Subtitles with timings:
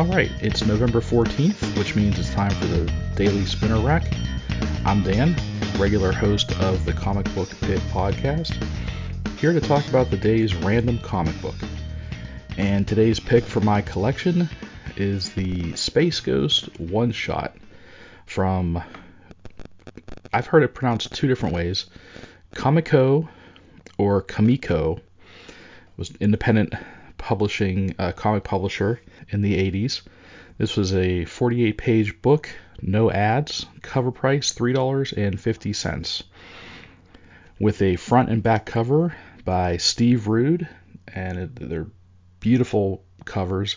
[0.00, 4.10] All right, it's November 14th, which means it's time for the Daily Spinner Rack.
[4.86, 5.36] I'm Dan,
[5.78, 8.56] regular host of the Comic Book Pit podcast,
[9.38, 11.54] here to talk about the day's random comic book.
[12.56, 14.48] And today's pick for my collection
[14.96, 17.54] is the Space Ghost one shot
[18.24, 18.82] from,
[20.32, 21.84] I've heard it pronounced two different ways
[22.54, 23.28] Comico
[23.98, 25.02] or Kamiko It
[25.98, 26.72] was independent
[27.20, 30.02] publishing uh, comic publisher in the 80s.
[30.58, 32.48] This was a 48 page book,
[32.82, 36.22] no ads, cover price $3.50,
[37.58, 40.68] with a front and back cover by Steve Rude,
[41.14, 41.86] and it, they're
[42.40, 43.76] beautiful covers.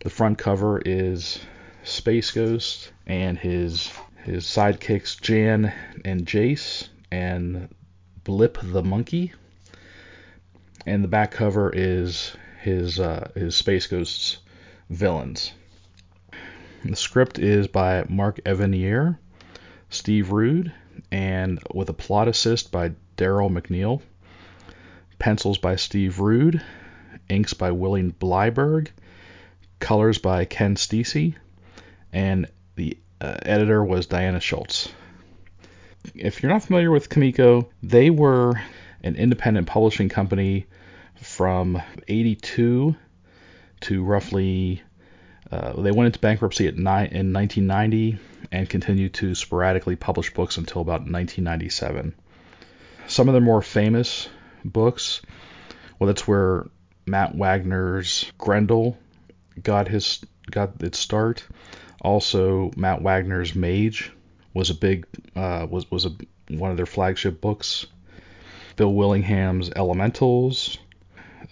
[0.00, 1.40] The front cover is
[1.82, 3.90] Space Ghost and his
[4.24, 5.72] his sidekicks Jan
[6.04, 7.68] and Jace and
[8.24, 9.32] Blip the monkey.
[10.86, 14.38] And the back cover is his uh, his Space Ghosts
[14.90, 15.52] villains.
[16.84, 19.18] The script is by Mark Evanier,
[19.90, 20.72] Steve Rude,
[21.10, 24.00] and with a plot assist by Daryl McNeil.
[25.18, 26.62] Pencils by Steve Rude,
[27.28, 28.88] inks by Willie Blyberg,
[29.80, 31.34] colors by Ken Steacy,
[32.12, 34.88] and the uh, editor was Diana Schultz.
[36.14, 38.54] If you're not familiar with Comico, they were
[39.02, 40.66] an independent publishing company
[41.20, 42.94] from 82
[43.80, 44.82] to roughly
[45.50, 48.18] uh, they went into bankruptcy at ni- in 1990
[48.52, 52.14] and continued to sporadically publish books until about 1997.
[53.06, 54.28] Some of their more famous
[54.64, 55.22] books,
[55.98, 56.66] well, that's where
[57.06, 58.98] Matt Wagner's Grendel
[59.62, 61.46] got his got its start.
[62.02, 64.12] Also, Matt Wagner's Mage
[64.54, 66.10] was a big uh, was was a
[66.50, 67.86] one of their flagship books.
[68.76, 70.78] Bill Willingham's Elementals,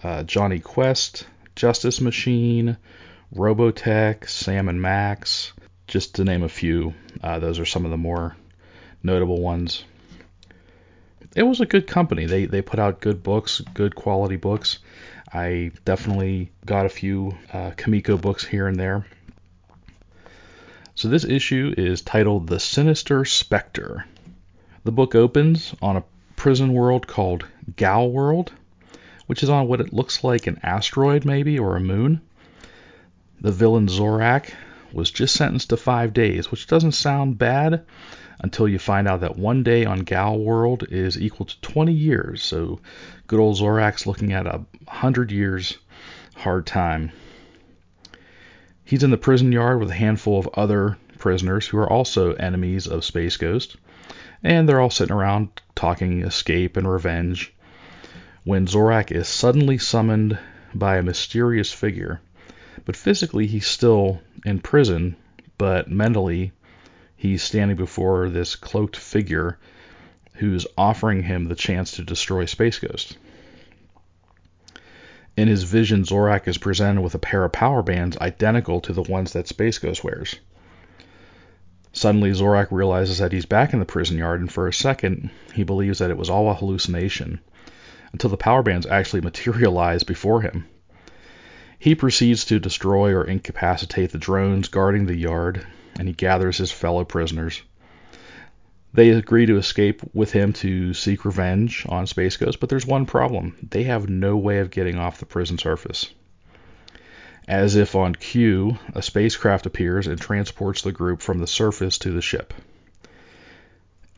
[0.02, 2.76] uh, Jonny Quest, Justice Machine,
[3.34, 5.52] Robotech, Sam and Max,
[5.86, 6.94] just to name a few.
[7.22, 8.36] Uh, those are some of the more
[9.02, 9.84] notable ones.
[11.34, 12.26] It was a good company.
[12.26, 14.78] They they put out good books, good quality books.
[15.32, 19.06] I definitely got a few uh, Comico books here and there.
[20.94, 24.06] So this issue is titled The Sinister Spectre.
[24.84, 26.04] The book opens on a
[26.36, 27.44] prison world called
[27.76, 28.52] Gal World,
[29.26, 32.20] which is on what it looks like an asteroid maybe or a moon.
[33.40, 34.52] The villain Zorak
[34.92, 37.84] was just sentenced to five days, which doesn't sound bad
[38.40, 42.42] until you find out that one day on Gal World is equal to 20 years.
[42.42, 42.80] So
[43.26, 45.78] good old Zorak's looking at a hundred years
[46.36, 47.12] hard time.
[48.84, 52.86] He's in the prison yard with a handful of other prisoners who are also enemies
[52.86, 53.76] of Space Ghost,
[54.42, 57.52] and they're all sitting around talking escape and revenge
[58.46, 60.38] when Zorak is suddenly summoned
[60.72, 62.20] by a mysterious figure
[62.84, 65.16] but physically, he's still in prison,
[65.58, 66.52] but mentally,
[67.16, 69.58] he's standing before this cloaked figure
[70.34, 73.18] who's offering him the chance to destroy Space Ghost.
[75.36, 79.02] In his vision, Zorak is presented with a pair of power bands identical to the
[79.02, 80.36] ones that Space Ghost wears.
[81.92, 85.64] Suddenly, Zorak realizes that he's back in the prison yard, and for a second, he
[85.64, 87.40] believes that it was all a hallucination,
[88.16, 90.64] until the power bands actually materialize before him.
[91.78, 95.66] He proceeds to destroy or incapacitate the drones guarding the yard,
[95.98, 97.60] and he gathers his fellow prisoners.
[98.94, 103.04] They agree to escape with him to seek revenge on Space Ghost, but there's one
[103.04, 103.54] problem.
[103.62, 106.08] They have no way of getting off the prison surface.
[107.46, 112.12] As if on cue, a spacecraft appears and transports the group from the surface to
[112.12, 112.54] the ship.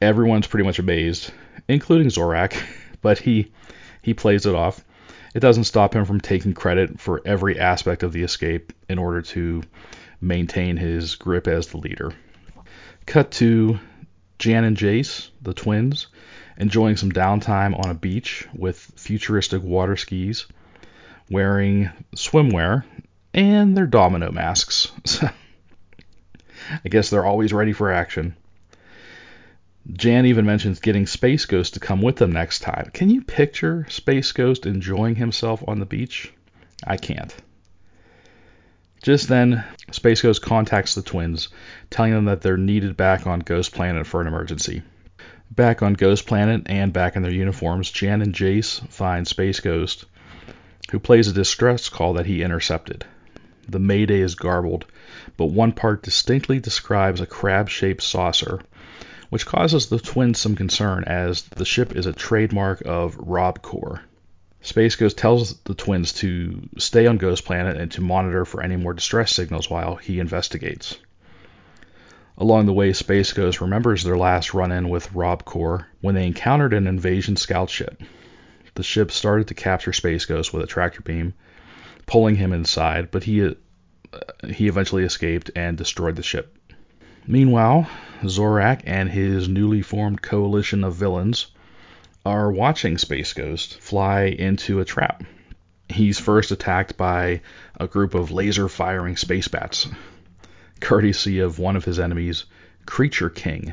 [0.00, 1.32] Everyone's pretty much amazed,
[1.66, 2.56] including Zorak,
[3.03, 3.50] but he
[4.03, 4.84] he plays it off
[5.34, 9.22] it doesn't stop him from taking credit for every aspect of the escape in order
[9.22, 9.62] to
[10.20, 12.12] maintain his grip as the leader.
[13.06, 13.78] Cut to
[14.38, 16.09] Jan and Jace, the twins,
[16.56, 20.47] enjoying some downtime on a beach with futuristic water skis,
[21.30, 22.84] wearing swimwear,
[23.34, 24.91] and their domino masks.
[26.84, 28.34] I guess they're always ready for action.
[29.91, 32.91] Jan even mentions getting Space Ghost to come with them next time.
[32.93, 36.31] Can you picture Space Ghost enjoying himself on the beach?
[36.87, 37.35] I can't.
[39.03, 41.49] Just then, Space Ghost contacts the twins,
[41.89, 44.83] telling them that they're needed back on Ghost Planet for an emergency.
[45.51, 50.05] Back on Ghost Planet and back in their uniforms, Jan and Jace find Space Ghost,
[50.91, 53.07] who plays a distress call that he intercepted.
[53.67, 54.85] The Mayday is garbled,
[55.39, 58.61] but one part distinctly describes a crab shaped saucer
[59.30, 64.01] which causes the twins some concern as the ship is a trademark of RobCorp.
[64.60, 68.77] Space Ghost tells the twins to stay on Ghost Planet and to monitor for any
[68.77, 70.98] more distress signals while he investigates.
[72.36, 76.72] Along the way, Space Ghost remembers their last run in with RobCorp when they encountered
[76.72, 78.03] an invasion scout ship.
[78.75, 81.34] The ship started to capture Space Ghost with a tractor beam,
[82.07, 83.54] pulling him inside, but he, uh,
[84.48, 86.58] he eventually escaped and destroyed the ship.
[87.26, 87.88] Meanwhile,
[88.24, 91.47] Zorak and his newly formed coalition of villains
[92.24, 95.24] are watching Space Ghost fly into a trap.
[95.88, 97.41] He's first attacked by
[97.80, 99.88] a group of laser firing space bats,
[100.80, 102.44] courtesy of one of his enemies,
[102.86, 103.72] Creature King.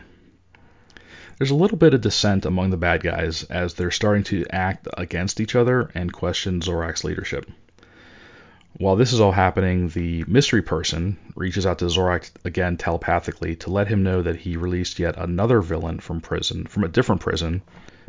[1.37, 4.87] There's a little bit of dissent among the bad guys as they're starting to act
[4.97, 7.49] against each other and question Zorak's leadership.
[8.77, 13.69] While this is all happening, the mystery person reaches out to Zorak again telepathically to
[13.71, 17.61] let him know that he released yet another villain from prison, from a different prison,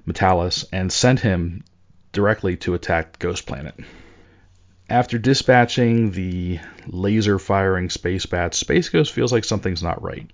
[0.06, 1.62] Metallus, and sent him
[2.10, 3.78] directly to attack Ghost Planet.
[4.90, 6.58] After dispatching the
[6.88, 10.28] laser firing space bats, Space Ghost feels like something's not right.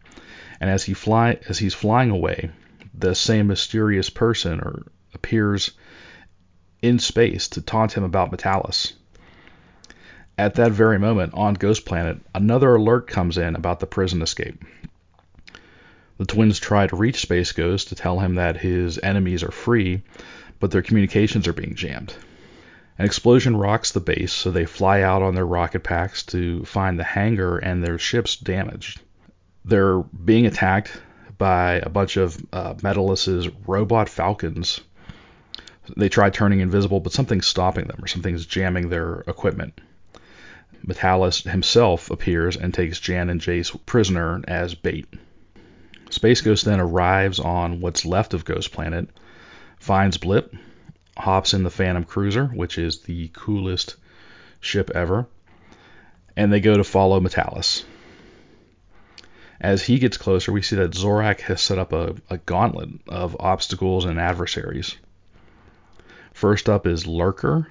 [0.62, 2.50] And as he fly as he's flying away,
[2.94, 5.73] the same mysterious person or appears
[6.81, 8.94] in space to taunt him about Metallus.
[10.38, 14.64] At that very moment, on Ghost Planet, another alert comes in about the prison escape.
[16.17, 20.02] The twins try to reach Space Ghost to tell him that his enemies are free,
[20.58, 22.14] but their communications are being jammed.
[22.99, 26.99] An explosion rocks the base, so they fly out on their rocket packs to find
[26.99, 29.00] the hangar and their ships damaged.
[29.64, 31.00] They're being attacked
[31.37, 32.75] by a bunch of uh,
[33.67, 34.81] robot falcons.
[35.96, 39.81] They try turning invisible, but something's stopping them, or something's jamming their equipment.
[40.85, 45.07] Metallus himself appears and takes Jan and Jace prisoner as bait.
[46.11, 49.09] Space Ghost then arrives on what's left of Ghost Planet,
[49.79, 50.55] finds Blip,
[51.17, 53.97] hops in the Phantom Cruiser, which is the coolest
[54.61, 55.27] ship ever,
[56.37, 57.85] and they go to follow Metallus.
[59.61, 63.37] As he gets closer, we see that Zorak has set up a, a gauntlet of
[63.39, 64.97] obstacles and adversaries.
[66.33, 67.69] First up is Lurker,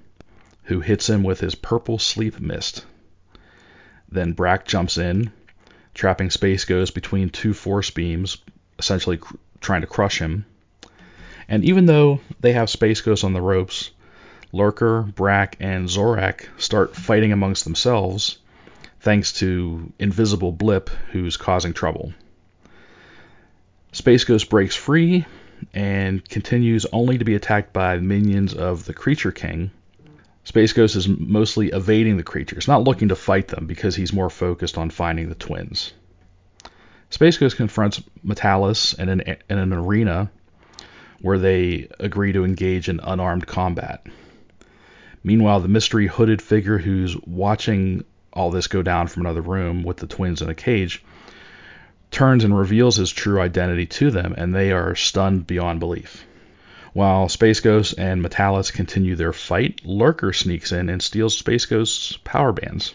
[0.64, 2.86] who hits him with his purple sleep mist.
[4.12, 5.32] Then Brak jumps in,
[5.94, 8.38] trapping Space Ghost between two force beams,
[8.78, 10.46] essentially cr- trying to crush him.
[11.48, 13.92] And even though they have Space Ghost on the ropes,
[14.52, 18.38] Lurker, Brak, and Zorak start fighting amongst themselves,
[19.00, 22.14] thanks to Invisible Blip, who's causing trouble.
[23.94, 25.26] Space Ghost breaks free
[25.74, 29.72] and continues only to be attacked by minions of the Creature King,
[30.52, 34.30] Space Ghost is mostly evading the creatures, not looking to fight them because he's more
[34.30, 35.94] focused on finding the twins.
[37.10, 40.30] Space Ghost confronts Metallus in an, in an arena
[41.22, 44.06] where they agree to engage in unarmed combat.
[45.24, 48.04] Meanwhile, the mystery hooded figure who's watching
[48.34, 51.02] all this go down from another room with the twins in a cage
[52.12, 56.26] turns and reveals his true identity to them, and they are stunned beyond belief.
[56.94, 62.18] While Space Ghost and Metallus continue their fight, Lurker sneaks in and steals Space Ghost's
[62.18, 62.94] power bands.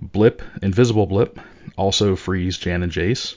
[0.00, 1.38] Blip, Invisible Blip,
[1.76, 3.36] also frees Jan and Jace.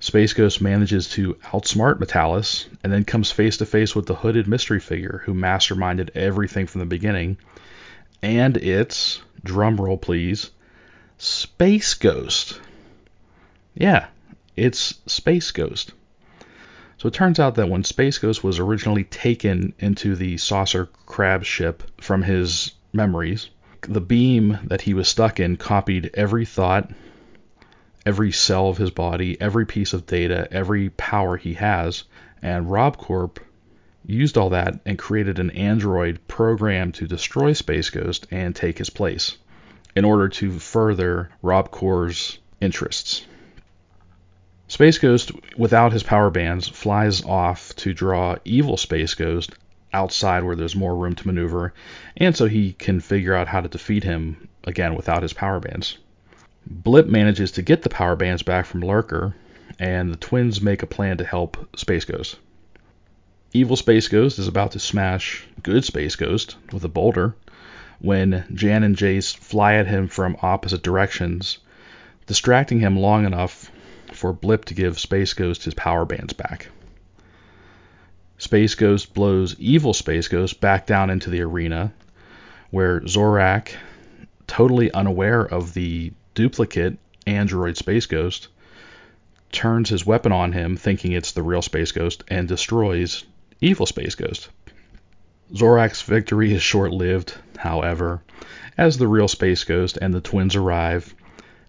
[0.00, 4.48] Space Ghost manages to outsmart Metallus and then comes face to face with the hooded
[4.48, 7.36] mystery figure who masterminded everything from the beginning.
[8.20, 10.50] And it's, drumroll please,
[11.18, 12.60] Space Ghost.
[13.74, 14.06] Yeah,
[14.56, 15.92] it's Space Ghost.
[16.98, 21.44] So it turns out that when Space Ghost was originally taken into the saucer crab
[21.44, 23.50] ship from his memories,
[23.82, 26.90] the beam that he was stuck in copied every thought,
[28.04, 32.02] every cell of his body, every piece of data, every power he has,
[32.42, 33.38] and RobCorp
[34.04, 38.90] used all that and created an android programmed to destroy Space Ghost and take his
[38.90, 39.36] place
[39.94, 43.24] in order to further Rob RobCorp's interests.
[44.68, 49.52] Space Ghost, without his power bands, flies off to draw Evil Space Ghost
[49.94, 51.72] outside where there's more room to maneuver,
[52.18, 55.96] and so he can figure out how to defeat him again without his power bands.
[56.66, 59.34] Blip manages to get the power bands back from Lurker,
[59.78, 62.36] and the twins make a plan to help Space Ghost.
[63.54, 67.34] Evil Space Ghost is about to smash Good Space Ghost with a boulder
[68.00, 71.56] when Jan and Jace fly at him from opposite directions,
[72.26, 73.70] distracting him long enough
[74.18, 76.68] for Blip to give Space Ghost his power bands back.
[78.36, 81.92] Space Ghost blows evil Space Ghost back down into the arena,
[82.70, 83.74] where Zorak,
[84.46, 88.48] totally unaware of the duplicate android Space Ghost,
[89.52, 93.24] turns his weapon on him, thinking it's the real Space Ghost, and destroys
[93.60, 94.48] evil Space Ghost.
[95.54, 98.22] Zorak's victory is short lived, however,
[98.76, 101.14] as the real Space Ghost and the twins arrive,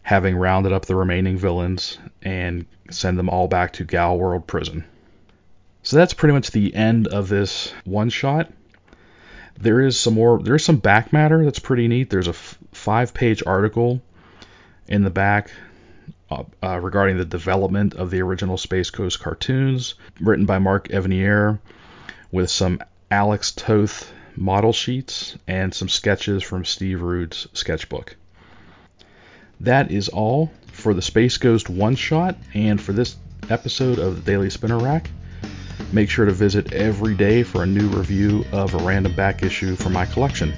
[0.09, 4.83] having rounded up the remaining villains and send them all back to Gal World Prison.
[5.83, 8.51] So that's pretty much the end of this one shot.
[9.59, 12.09] There is some more, there's some back matter that's pretty neat.
[12.09, 14.01] There's a f- five page article
[14.87, 15.51] in the back
[16.31, 21.59] uh, uh, regarding the development of the original Space Ghost cartoons, written by Mark Evanier,
[22.31, 28.15] with some Alex Toth model sheets and some sketches from Steve Rude's sketchbook.
[29.61, 33.17] That is all for the Space Ghost one shot and for this
[33.49, 35.09] episode of the Daily Spinner Rack.
[35.91, 39.75] Make sure to visit every day for a new review of a random back issue
[39.75, 40.53] from my collection.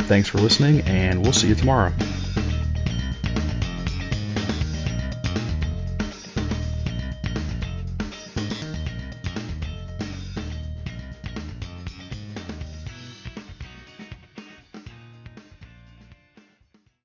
[0.00, 1.92] Thanks for listening, and we'll see you tomorrow.